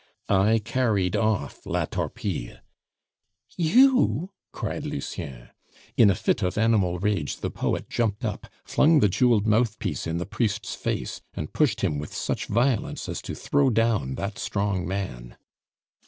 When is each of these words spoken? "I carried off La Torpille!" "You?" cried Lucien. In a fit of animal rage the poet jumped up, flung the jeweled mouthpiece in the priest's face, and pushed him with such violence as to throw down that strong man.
"I 0.29 0.57
carried 0.57 1.15
off 1.15 1.63
La 1.63 1.85
Torpille!" 1.85 2.57
"You?" 3.55 4.31
cried 4.51 4.83
Lucien. 4.83 5.49
In 5.95 6.09
a 6.09 6.15
fit 6.15 6.41
of 6.41 6.57
animal 6.57 6.97
rage 6.97 7.37
the 7.37 7.51
poet 7.51 7.87
jumped 7.87 8.25
up, 8.25 8.47
flung 8.65 8.99
the 9.01 9.09
jeweled 9.09 9.45
mouthpiece 9.45 10.07
in 10.07 10.17
the 10.17 10.25
priest's 10.25 10.73
face, 10.73 11.21
and 11.35 11.53
pushed 11.53 11.81
him 11.81 11.99
with 11.99 12.15
such 12.15 12.47
violence 12.47 13.07
as 13.07 13.21
to 13.21 13.35
throw 13.35 13.69
down 13.69 14.15
that 14.15 14.39
strong 14.39 14.87
man. 14.87 15.37